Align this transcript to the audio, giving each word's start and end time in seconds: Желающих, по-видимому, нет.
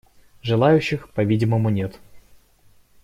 Желающих, 0.41 1.13
по-видимому, 1.13 1.69
нет. 1.69 1.99